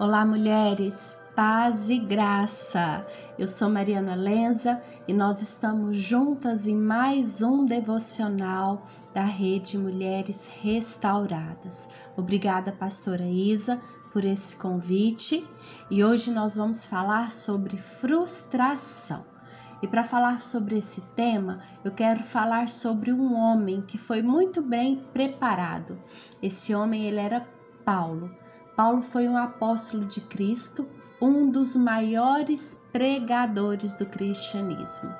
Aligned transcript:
Olá, 0.00 0.24
mulheres, 0.24 1.14
paz 1.36 1.90
e 1.90 1.98
graça. 1.98 3.06
Eu 3.38 3.46
sou 3.46 3.68
Mariana 3.68 4.14
Lenza 4.14 4.80
e 5.06 5.12
nós 5.12 5.42
estamos 5.42 5.94
juntas 5.94 6.66
em 6.66 6.74
mais 6.74 7.42
um 7.42 7.66
devocional 7.66 8.82
da 9.12 9.20
Rede 9.20 9.76
Mulheres 9.76 10.48
Restauradas. 10.62 11.86
Obrigada, 12.16 12.72
pastora 12.72 13.26
Isa, 13.26 13.78
por 14.10 14.24
esse 14.24 14.56
convite 14.56 15.46
e 15.90 16.02
hoje 16.02 16.30
nós 16.30 16.56
vamos 16.56 16.86
falar 16.86 17.30
sobre 17.30 17.76
frustração. 17.76 19.22
E 19.82 19.86
para 19.86 20.02
falar 20.02 20.40
sobre 20.40 20.78
esse 20.78 21.02
tema, 21.14 21.60
eu 21.84 21.92
quero 21.92 22.22
falar 22.22 22.70
sobre 22.70 23.12
um 23.12 23.34
homem 23.34 23.82
que 23.82 23.98
foi 23.98 24.22
muito 24.22 24.62
bem 24.62 25.04
preparado. 25.12 26.02
Esse 26.42 26.74
homem 26.74 27.04
ele 27.04 27.20
era 27.20 27.46
Paulo. 27.84 28.30
Paulo 28.80 29.02
foi 29.02 29.28
um 29.28 29.36
apóstolo 29.36 30.06
de 30.06 30.22
Cristo, 30.22 30.88
um 31.20 31.50
dos 31.50 31.76
maiores 31.76 32.80
pregadores 32.90 33.92
do 33.92 34.06
cristianismo. 34.06 35.14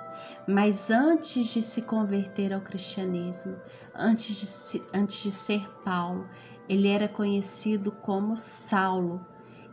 Mas 0.49 0.91
antes 0.91 1.49
de 1.49 1.61
se 1.61 1.83
converter 1.83 2.55
ao 2.55 2.63
cristianismo, 2.63 3.55
antes 3.95 4.37
de, 4.37 4.47
se, 4.47 4.83
antes 4.95 5.23
de 5.23 5.31
ser 5.31 5.69
Paulo, 5.85 6.27
ele 6.71 6.89
era 6.89 7.07
conhecido 7.07 7.93
como 7.93 8.35
Saulo 8.35 9.21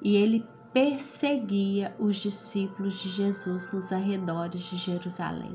e 0.02 0.18
ele 0.18 0.46
perseguia 0.74 1.96
os 1.98 2.18
discípulos 2.18 3.02
de 3.02 3.10
Jesus 3.10 3.72
nos 3.72 3.94
arredores 3.94 4.64
de 4.64 4.76
Jerusalém. 4.76 5.54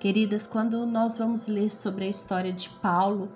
Queridas, 0.00 0.46
quando 0.46 0.86
nós 0.86 1.18
vamos 1.18 1.48
ler 1.48 1.70
sobre 1.70 2.06
a 2.06 2.08
história 2.08 2.50
de 2.50 2.70
Paulo, 2.70 3.30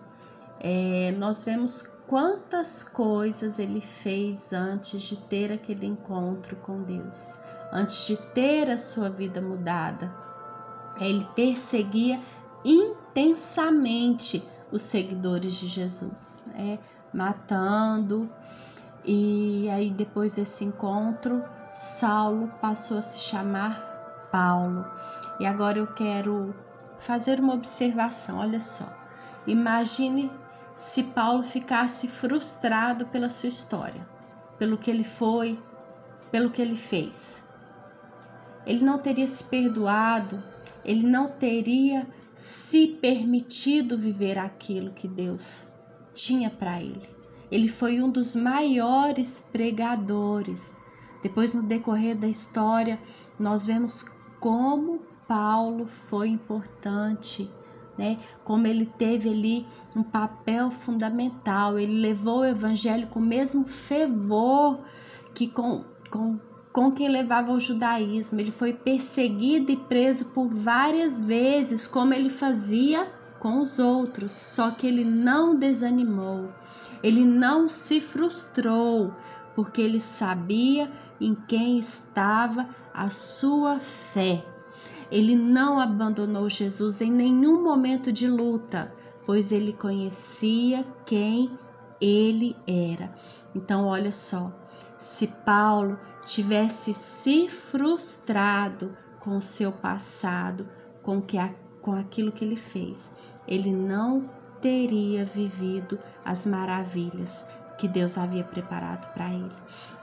é, 0.60 1.12
nós 1.12 1.42
vemos 1.42 1.82
quantas 2.06 2.82
coisas 2.82 3.58
ele 3.58 3.80
fez 3.80 4.52
antes 4.52 5.02
de 5.02 5.16
ter 5.16 5.50
aquele 5.52 5.86
encontro 5.86 6.56
com 6.56 6.82
Deus, 6.82 7.38
antes 7.72 8.06
de 8.06 8.16
ter 8.34 8.70
a 8.70 8.76
sua 8.76 9.08
vida 9.08 9.40
mudada. 9.40 10.12
Ele 11.00 11.26
perseguia 11.34 12.20
intensamente 12.64 14.42
os 14.70 14.82
seguidores 14.82 15.54
de 15.54 15.66
Jesus, 15.66 16.44
né? 16.48 16.78
matando. 17.12 18.28
E 19.04 19.68
aí, 19.70 19.90
depois 19.90 20.36
desse 20.36 20.64
encontro, 20.64 21.42
Saulo 21.72 22.48
passou 22.60 22.98
a 22.98 23.02
se 23.02 23.18
chamar 23.18 24.28
Paulo. 24.30 24.84
E 25.38 25.46
agora 25.46 25.78
eu 25.78 25.86
quero 25.86 26.54
fazer 26.98 27.40
uma 27.40 27.54
observação. 27.54 28.38
Olha 28.38 28.60
só, 28.60 28.92
imagine 29.46 30.30
se 30.74 31.02
Paulo 31.02 31.42
ficasse 31.42 32.08
frustrado 32.08 33.06
pela 33.06 33.28
sua 33.28 33.48
história, 33.48 34.06
pelo 34.58 34.78
que 34.78 34.90
ele 34.90 35.04
foi, 35.04 35.60
pelo 36.30 36.50
que 36.50 36.62
ele 36.62 36.76
fez. 36.76 37.42
Ele 38.66 38.84
não 38.84 38.98
teria 38.98 39.26
se 39.26 39.44
perdoado, 39.44 40.42
ele 40.84 41.06
não 41.06 41.28
teria 41.28 42.06
se 42.34 42.86
permitido 42.86 43.98
viver 43.98 44.38
aquilo 44.38 44.92
que 44.92 45.08
Deus 45.08 45.72
tinha 46.12 46.50
para 46.50 46.80
ele. 46.80 47.08
Ele 47.50 47.68
foi 47.68 48.00
um 48.00 48.08
dos 48.08 48.34
maiores 48.34 49.40
pregadores. 49.52 50.80
Depois, 51.22 51.52
no 51.52 51.62
decorrer 51.62 52.16
da 52.16 52.28
história, 52.28 53.00
nós 53.38 53.66
vemos 53.66 54.04
como 54.38 55.00
Paulo 55.26 55.86
foi 55.86 56.28
importante 56.28 57.50
né? 58.00 58.16
Como 58.42 58.66
ele 58.66 58.86
teve 58.86 59.28
ali 59.28 59.66
um 59.94 60.02
papel 60.02 60.70
fundamental, 60.70 61.78
ele 61.78 62.00
levou 62.00 62.38
o 62.38 62.46
evangelho 62.46 63.06
com 63.08 63.18
o 63.18 63.22
mesmo 63.22 63.66
fervor 63.66 64.80
que 65.34 65.46
com, 65.46 65.84
com, 66.10 66.40
com 66.72 66.90
quem 66.90 67.08
levava 67.08 67.52
o 67.52 67.60
judaísmo. 67.60 68.40
Ele 68.40 68.50
foi 68.50 68.72
perseguido 68.72 69.70
e 69.70 69.76
preso 69.76 70.24
por 70.26 70.48
várias 70.48 71.20
vezes, 71.20 71.86
como 71.86 72.14
ele 72.14 72.30
fazia 72.30 73.06
com 73.38 73.60
os 73.60 73.78
outros, 73.78 74.32
só 74.32 74.70
que 74.70 74.86
ele 74.86 75.04
não 75.04 75.54
desanimou, 75.54 76.50
ele 77.02 77.24
não 77.24 77.68
se 77.68 78.00
frustrou, 78.00 79.14
porque 79.54 79.80
ele 79.80 80.00
sabia 80.00 80.90
em 81.20 81.34
quem 81.34 81.78
estava 81.78 82.66
a 82.94 83.10
sua 83.10 83.78
fé. 83.78 84.44
Ele 85.10 85.34
não 85.34 85.80
abandonou 85.80 86.48
Jesus 86.48 87.00
em 87.00 87.10
nenhum 87.10 87.62
momento 87.62 88.12
de 88.12 88.28
luta, 88.28 88.92
pois 89.26 89.50
ele 89.50 89.72
conhecia 89.72 90.86
quem 91.04 91.58
ele 92.00 92.56
era. 92.66 93.12
Então, 93.54 93.86
olha 93.86 94.12
só, 94.12 94.52
se 94.96 95.26
Paulo 95.26 95.98
tivesse 96.24 96.94
se 96.94 97.48
frustrado 97.48 98.96
com 99.18 99.36
o 99.36 99.42
seu 99.42 99.72
passado, 99.72 100.68
com, 101.02 101.20
que 101.20 101.36
com 101.80 101.92
aquilo 101.92 102.30
que 102.30 102.44
ele 102.44 102.56
fez, 102.56 103.10
ele 103.48 103.72
não 103.72 104.30
teria 104.60 105.24
vivido 105.24 105.98
as 106.24 106.46
maravilhas 106.46 107.44
que 107.80 107.88
Deus 107.88 108.18
havia 108.18 108.44
preparado 108.44 109.10
para 109.14 109.32
ele. 109.32 109.50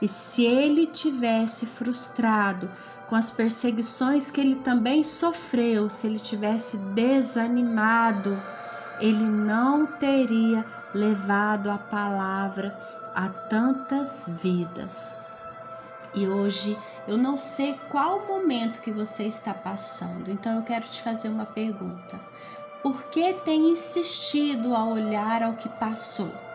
E 0.02 0.08
se 0.08 0.44
ele 0.44 0.84
tivesse 0.84 1.64
frustrado 1.64 2.68
com 3.06 3.14
as 3.14 3.30
perseguições 3.30 4.32
que 4.32 4.40
ele 4.40 4.56
também 4.56 5.04
sofreu, 5.04 5.88
se 5.88 6.08
ele 6.08 6.18
tivesse 6.18 6.76
desanimado, 6.76 8.36
ele 8.98 9.22
não 9.22 9.86
teria 9.86 10.66
levado 10.92 11.70
a 11.70 11.78
palavra 11.78 12.76
a 13.14 13.28
tantas 13.28 14.26
vidas. 14.26 15.14
E 16.14 16.26
hoje 16.26 16.76
eu 17.06 17.16
não 17.16 17.38
sei 17.38 17.78
qual 17.88 18.26
momento 18.26 18.80
que 18.80 18.90
você 18.90 19.22
está 19.22 19.54
passando, 19.54 20.32
então 20.32 20.56
eu 20.56 20.62
quero 20.64 20.84
te 20.84 21.00
fazer 21.00 21.28
uma 21.28 21.46
pergunta. 21.46 22.18
Por 22.82 23.04
que 23.04 23.34
tem 23.34 23.70
insistido 23.70 24.74
a 24.74 24.84
olhar 24.84 25.44
ao 25.44 25.54
que 25.54 25.68
passou? 25.68 26.47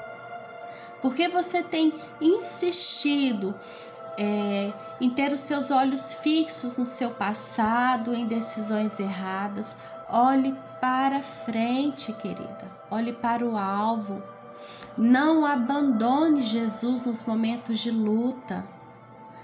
Porque 1.04 1.28
você 1.28 1.62
tem 1.62 1.94
insistido 2.22 3.54
é, 4.18 4.72
em 5.02 5.10
ter 5.10 5.34
os 5.34 5.42
seus 5.42 5.70
olhos 5.70 6.14
fixos 6.14 6.78
no 6.78 6.86
seu 6.86 7.12
passado, 7.12 8.16
em 8.16 8.26
decisões 8.26 9.02
erradas. 9.02 9.76
Olhe 10.10 10.58
para 10.80 11.22
frente, 11.22 12.14
querida. 12.14 12.72
Olhe 12.90 13.12
para 13.12 13.46
o 13.46 13.58
alvo. 13.58 14.24
Não 14.98 15.46
abandone 15.46 16.42
Jesus 16.42 17.06
nos 17.06 17.22
momentos 17.24 17.80
de 17.80 17.92
luta. 17.92 18.66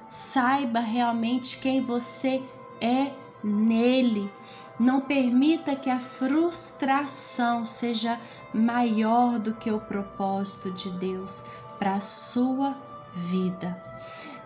Saiba 0.08 0.80
realmente 0.80 1.58
quem 1.58 1.82
você 1.82 2.42
é 2.80 3.12
nele. 3.44 4.32
Não 4.80 5.02
permita 5.02 5.76
que 5.76 5.90
a 5.90 6.00
frustração 6.00 7.66
seja 7.66 8.20
maior 8.54 9.38
do 9.38 9.54
que 9.54 9.70
o 9.72 9.80
propósito 9.80 10.72
de 10.72 10.90
Deus 10.92 11.44
para 11.78 11.96
a 11.96 12.00
sua 12.00 12.78
vida. 13.12 13.82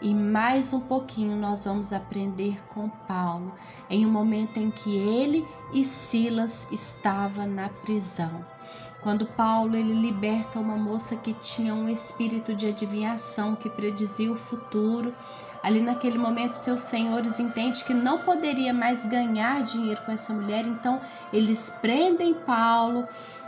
E 0.02 0.14
mais 0.14 0.74
um 0.74 0.82
pouquinho 0.82 1.38
nós 1.38 1.66
vamos 1.66 1.94
aprender 1.94 2.62
com 2.68 2.90
Paulo, 2.90 3.54
em 3.90 4.06
um 4.06 4.12
momento 4.12 4.58
em 4.58 4.70
que 4.70 4.98
ele 4.98 5.48
e 5.72 5.86
Silas 5.86 6.68
estavam 6.72 7.48
na 7.48 7.70
prisão. 7.70 8.46
Quando 9.04 9.26
Paulo 9.26 9.76
ele 9.76 9.94
liberta 9.94 10.62
uma 10.62 10.78
moça 10.78 11.18
que 11.18 11.34
tinha 11.34 11.76
um 11.76 11.90
espírito 11.90 12.56
de 12.56 12.68
adivinhação 12.68 13.54
que 13.54 13.70
predizia 13.70 14.32
o 14.32 14.36
futuro, 14.36 15.14
ali 15.62 15.82
naquele 15.82 16.18
momento 16.18 16.54
seus 16.54 16.80
senhores 16.80 17.38
entendem 17.38 17.84
que 17.84 17.94
não 17.94 18.20
poderia 18.20 18.74
mais 18.74 19.06
ganhar 19.06 19.62
dinheiro 19.62 20.02
com 20.06 20.12
essa 20.14 20.34
mulher, 20.34 20.66
então 20.66 21.02
eles 21.34 21.70
prendem 21.70 22.34
Paulo 22.34 23.06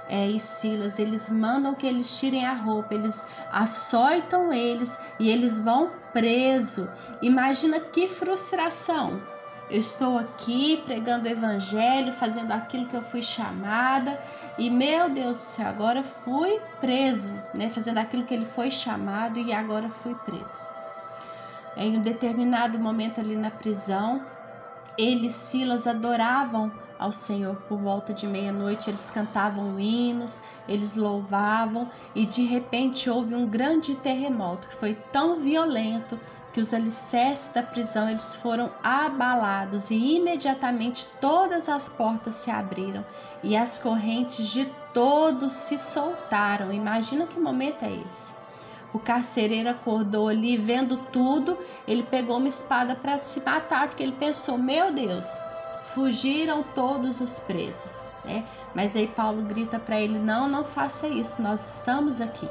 é, 0.10 0.30
e 0.30 0.42
Silas, 0.42 1.00
eles 1.00 1.30
mandam 1.30 1.74
que 1.74 1.88
eles 1.88 2.20
tirem 2.20 2.46
a 2.46 2.54
roupa, 2.54 2.94
eles 2.94 3.26
açoitam 3.50 4.52
eles 4.52 5.00
e 5.18 5.30
eles 5.30 5.62
vão 5.62 5.90
preso. 6.12 6.92
Imagina 7.22 7.80
que 7.80 8.10
frustração! 8.10 9.35
Eu 9.68 9.80
estou 9.80 10.18
aqui 10.18 10.84
pregando 10.86 11.26
o 11.28 11.32
evangelho, 11.32 12.14
fazendo 12.14 12.52
aquilo 12.52 12.88
que 12.88 12.96
eu 12.96 13.02
fui 13.02 13.22
chamada, 13.22 14.20
e 14.58 14.70
meu 14.70 15.12
Deus 15.12 15.38
do 15.38 15.48
céu, 15.48 15.68
agora 15.68 16.04
fui 16.04 16.60
preso, 16.80 17.44
né? 17.52 17.70
Fazendo 17.70 17.98
aquilo 17.98 18.26
que 18.26 18.34
ele 18.34 18.46
foi 18.46 18.70
chamado 18.70 19.40
e 19.40 19.52
agora 19.52 19.90
fui 19.90 20.14
preso. 20.14 20.70
Em 21.76 21.98
um 21.98 22.02
determinado 22.02 22.80
momento 22.80 23.20
ali 23.20 23.36
na 23.36 23.50
prisão, 23.50 24.28
ele 24.98 25.28
e 25.28 25.30
Silas 25.32 25.88
adoravam 25.88 26.72
ao 26.98 27.12
Senhor 27.12 27.56
por 27.68 27.78
volta 27.78 28.14
de 28.14 28.26
meia-noite, 28.26 28.90
eles 28.90 29.10
cantavam 29.10 29.80
hinos, 29.80 30.42
eles 30.68 30.96
louvavam 30.96 31.90
e 32.14 32.26
de 32.26 32.44
repente 32.44 33.10
houve 33.10 33.36
um 33.36 33.48
grande 33.48 33.96
terremoto 33.96 34.68
que 34.68 34.76
foi 34.76 34.96
tão 35.12 35.40
violento 35.40 36.20
que 36.54 36.62
os 36.62 36.74
alicerces 36.74 37.52
da 37.54 37.62
prisão 37.62 38.10
eles 38.10 38.36
foram 38.36 38.72
abalados 38.82 39.92
e 39.92 40.16
imediatamente 40.16 41.06
todas 41.20 41.68
as 41.68 41.90
portas 41.90 42.36
se 42.36 42.50
abriram 42.50 43.04
e 43.44 43.58
as 43.58 43.78
correntes 43.78 44.48
de 44.48 44.66
todos 44.94 45.52
se 45.52 45.78
soltaram. 45.78 46.72
Imagina 46.72 47.28
que 47.28 47.38
momento 47.38 47.84
é 47.84 47.92
esse? 48.08 48.34
O 48.94 49.00
carcereiro 49.00 49.70
acordou 49.70 50.30
ali, 50.30 50.56
vendo 50.56 50.96
tudo, 51.12 51.58
ele 51.86 52.04
pegou 52.04 52.38
uma 52.38 52.48
espada 52.48 52.96
para 52.96 53.18
se 53.18 53.42
matar, 53.42 53.90
porque 53.90 54.02
ele 54.02 54.14
pensou: 54.14 54.58
meu 54.58 54.94
Deus, 54.94 55.38
fugiram 55.94 56.64
todos 56.64 57.22
os 57.22 57.40
presos. 57.40 58.10
Né? 58.24 58.44
Mas 58.74 58.96
aí 58.96 59.08
Paulo 59.08 59.44
grita 59.44 59.80
para 59.80 60.00
ele: 60.00 60.20
não, 60.20 60.48
não 60.48 60.64
faça 60.64 61.08
isso, 61.08 61.42
nós 61.42 61.78
estamos 61.78 62.20
aqui. 62.20 62.50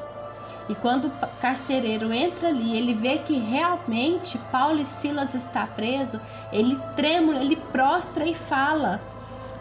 E 0.69 0.75
quando 0.75 1.07
o 1.07 1.41
carcereiro 1.41 2.13
entra 2.13 2.49
ali, 2.49 2.77
ele 2.77 2.95
vê 2.95 3.19
que 3.19 3.35
realmente 3.35 4.39
Paulo 4.51 4.81
e 4.81 4.85
Silas 4.85 5.35
está 5.35 5.67
preso, 5.67 6.19
ele 6.53 6.79
trêmulo, 6.97 7.39
ele 7.39 7.57
prostra 7.57 8.27
e 8.27 8.35
fala: 8.35 9.01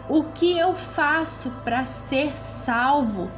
"O 0.08 0.22
que 0.24 0.56
eu 0.56 0.74
faço 0.74 1.50
para 1.62 1.84
ser 1.84 2.36
salvo?" 2.36 3.30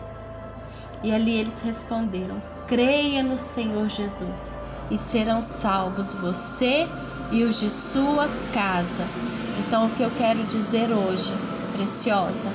E 1.03 1.13
ali 1.13 1.37
eles 1.37 1.61
responderam: 1.61 2.41
"Creia 2.69 3.23
no 3.23 3.37
Senhor 3.37 3.89
Jesus, 3.89 4.61
e 4.89 4.97
serão 4.97 5.43
salvos 5.43 6.15
você 6.15 6.87
e 7.33 7.43
os 7.43 7.59
de 7.59 7.69
sua 7.69 8.29
casa." 8.53 9.09
Então 9.59 9.87
o 9.87 9.91
que 9.91 10.03
eu 10.03 10.11
quero 10.11 10.45
dizer 10.45 10.93
hoje, 10.93 11.33
preciosa, 11.75 12.51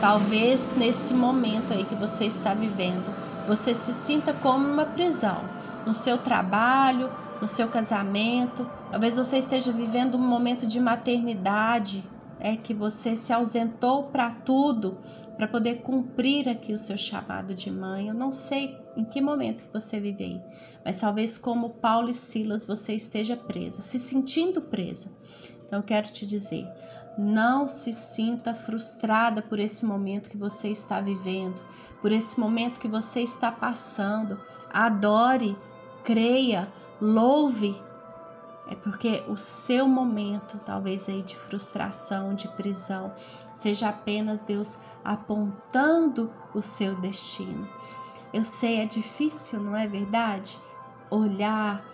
talvez 0.00 0.72
nesse 0.76 1.12
momento 1.12 1.72
aí 1.72 1.84
que 1.84 1.94
você 1.94 2.26
está 2.26 2.54
vivendo, 2.54 3.12
você 3.46 3.74
se 3.74 3.92
sinta 3.92 4.32
como 4.32 4.66
uma 4.66 4.86
prisão 4.86 5.42
no 5.86 5.94
seu 5.94 6.18
trabalho, 6.18 7.10
no 7.40 7.48
seu 7.48 7.68
casamento. 7.68 8.68
Talvez 8.90 9.16
você 9.16 9.38
esteja 9.38 9.72
vivendo 9.72 10.16
um 10.16 10.28
momento 10.28 10.66
de 10.66 10.78
maternidade, 10.78 12.04
é 12.40 12.56
que 12.56 12.72
você 12.72 13.16
se 13.16 13.32
ausentou 13.32 14.04
para 14.04 14.30
tudo 14.32 14.98
para 15.36 15.48
poder 15.48 15.82
cumprir 15.82 16.48
aqui 16.48 16.72
o 16.72 16.78
seu 16.78 16.96
chamado 16.96 17.54
de 17.54 17.70
mãe. 17.70 18.08
Eu 18.08 18.14
não 18.14 18.30
sei 18.30 18.76
em 18.96 19.04
que 19.04 19.20
momento 19.20 19.62
que 19.62 19.72
você 19.72 20.00
vive 20.00 20.24
aí, 20.24 20.42
mas 20.84 20.98
talvez 20.98 21.38
como 21.38 21.70
Paulo 21.70 22.08
e 22.08 22.14
Silas 22.14 22.64
você 22.64 22.94
esteja 22.94 23.36
presa, 23.36 23.80
se 23.80 23.98
sentindo 23.98 24.60
presa. 24.60 25.10
Então 25.68 25.80
eu 25.80 25.82
quero 25.82 26.08
te 26.10 26.24
dizer, 26.24 26.66
não 27.18 27.68
se 27.68 27.92
sinta 27.92 28.54
frustrada 28.54 29.42
por 29.42 29.58
esse 29.58 29.84
momento 29.84 30.30
que 30.30 30.36
você 30.38 30.68
está 30.68 30.98
vivendo, 30.98 31.62
por 32.00 32.10
esse 32.10 32.40
momento 32.40 32.80
que 32.80 32.88
você 32.88 33.20
está 33.20 33.52
passando. 33.52 34.40
Adore, 34.72 35.54
creia, 36.02 36.72
louve. 36.98 37.78
É 38.70 38.74
porque 38.76 39.22
o 39.28 39.36
seu 39.36 39.86
momento, 39.86 40.58
talvez 40.64 41.06
aí 41.06 41.22
de 41.22 41.36
frustração, 41.36 42.34
de 42.34 42.48
prisão, 42.48 43.12
seja 43.52 43.90
apenas 43.90 44.40
Deus 44.40 44.78
apontando 45.04 46.32
o 46.54 46.62
seu 46.62 46.94
destino. 46.96 47.68
Eu 48.32 48.42
sei, 48.42 48.80
é 48.80 48.86
difícil, 48.86 49.60
não 49.60 49.76
é 49.76 49.86
verdade? 49.86 50.58
Olhar 51.10 51.84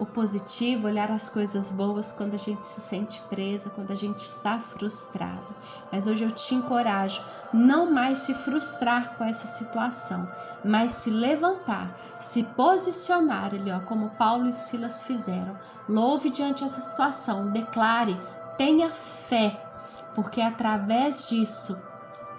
o 0.00 0.06
positivo, 0.06 0.86
olhar 0.86 1.10
as 1.10 1.28
coisas 1.28 1.70
boas 1.70 2.10
quando 2.10 2.32
a 2.32 2.38
gente 2.38 2.64
se 2.64 2.80
sente 2.80 3.20
presa, 3.28 3.68
quando 3.68 3.90
a 3.90 3.94
gente 3.94 4.20
está 4.20 4.58
frustrada. 4.58 5.54
Mas 5.92 6.06
hoje 6.06 6.24
eu 6.24 6.30
te 6.30 6.54
encorajo 6.54 7.22
não 7.52 7.92
mais 7.92 8.20
se 8.20 8.32
frustrar 8.32 9.18
com 9.18 9.24
essa 9.24 9.46
situação, 9.46 10.26
mas 10.64 10.92
se 10.92 11.10
levantar, 11.10 11.94
se 12.18 12.42
posicionar 12.42 13.54
ali, 13.54 13.70
ó, 13.70 13.80
como 13.80 14.08
Paulo 14.10 14.48
e 14.48 14.52
Silas 14.52 15.04
fizeram. 15.04 15.58
Louve 15.86 16.30
diante 16.30 16.64
dessa 16.64 16.80
situação, 16.80 17.50
declare, 17.52 18.18
tenha 18.56 18.88
fé, 18.88 19.62
porque 20.14 20.40
através 20.40 21.28
disso 21.28 21.78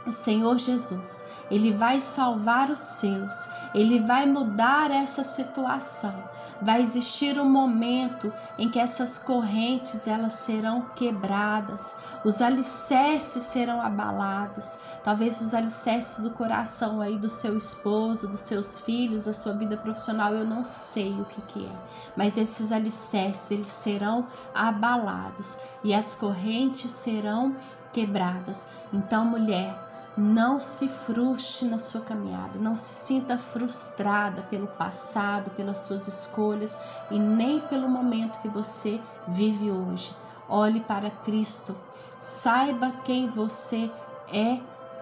o 0.08 0.12
Senhor 0.12 0.58
Jesus, 0.58 1.24
ele 1.52 1.74
vai 1.74 2.00
salvar 2.00 2.72
os 2.72 2.80
seus, 2.80 3.50
ele 3.76 4.00
vai 4.00 4.26
mudar 4.26 4.90
essa 4.90 5.22
situação. 5.22 6.16
Vai 6.62 6.82
existir 6.82 7.38
um 7.38 7.50
momento 7.50 8.32
em 8.58 8.70
que 8.70 8.80
essas 8.80 9.18
correntes 9.18 10.08
elas 10.08 10.34
serão 10.34 10.82
quebradas, 10.96 11.94
os 12.24 12.42
alicerces 12.42 13.44
serão 13.44 13.82
abalados, 13.82 14.80
talvez 15.04 15.42
os 15.42 15.54
alicerces 15.54 16.24
do 16.24 16.32
coração 16.32 17.02
aí 17.02 17.18
do 17.18 17.28
seu 17.28 17.58
esposo, 17.58 18.28
dos 18.28 18.40
seus 18.40 18.80
filhos, 18.80 19.26
da 19.26 19.34
sua 19.34 19.54
vida 19.54 19.76
profissional, 19.76 20.34
eu 20.34 20.46
não 20.46 20.64
sei 20.64 21.12
o 21.20 21.26
que 21.26 21.42
que 21.42 21.66
é, 21.66 21.72
mas 22.16 22.38
esses 22.38 22.72
alicerces 22.72 23.52
eles 23.52 23.68
serão 23.68 24.26
abalados 24.56 25.58
e 25.84 25.94
as 25.94 26.16
correntes 26.16 26.92
serão 26.92 27.56
quebradas. 27.92 28.68
Então, 28.94 29.26
mulher, 29.26 29.91
não 30.18 30.60
se 30.60 30.88
frustre 30.88 31.68
na 31.68 31.78
sua 31.78 32.02
caminhada, 32.02 32.60
não 32.60 32.76
se 32.76 33.06
sinta 33.06 33.38
frustrada 33.38 34.42
pelo 34.44 34.68
passado, 34.68 35.52
pelas 35.52 35.80
suas 35.80 36.08
escolhas 36.08 36.78
e 37.10 37.18
nem 37.18 37.62
pelo 37.62 37.88
momento 37.88 38.40
que 38.42 38.50
você 38.50 39.00
vive 39.28 39.72
hoje. 39.72 40.14
Olhe 40.50 40.82
para 40.82 41.10
Cristo, 41.10 41.76
saiba 42.20 42.92
quem 43.06 43.28
você 43.30 43.90
é 44.34 44.60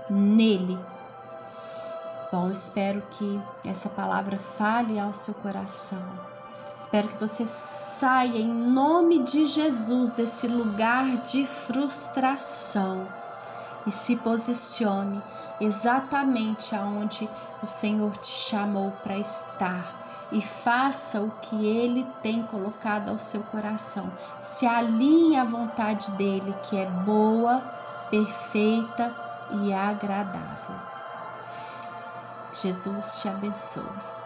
nele. 0.10 0.78
Bom, 2.32 2.52
espero 2.52 3.02
que 3.10 3.42
essa 3.66 3.90
palavra 3.90 4.38
fale 4.38 5.00
ao 5.00 5.12
seu 5.12 5.34
coração. 5.34 6.04
Espero 6.76 7.10
que 7.10 7.20
você 7.20 7.46
saia 7.48 8.38
em 8.38 8.48
nome 8.48 9.24
de 9.24 9.46
Jesus 9.46 10.12
desse 10.12 10.48
lugar 10.48 11.18
de 11.18 11.46
frustração 11.46 13.08
e 13.86 13.92
se 13.92 14.16
posicione 14.18 15.22
exatamente 15.60 16.76
aonde 16.76 17.30
o 17.62 17.68
Senhor 17.68 18.16
te 18.18 18.28
chamou 18.28 18.92
para 19.04 19.18
estar 19.18 19.86
e 20.32 20.42
faça 20.42 21.22
o 21.22 21.32
que 21.42 21.66
ele 21.66 22.06
tem 22.22 22.44
colocado 22.44 23.10
ao 23.10 23.18
seu 23.18 23.42
coração. 23.44 24.12
Se 24.40 24.66
alinhe 24.66 25.38
à 25.38 25.44
vontade 25.44 26.12
dele, 26.12 26.54
que 26.64 26.78
é 26.78 26.86
boa, 26.86 27.62
perfeita 28.12 29.16
e 29.64 29.74
agradável. 29.74 30.76
Jesus 32.54 33.22
te 33.22 33.28
abençoe. 33.28 34.19